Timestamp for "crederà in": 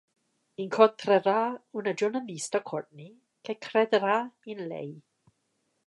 3.59-4.65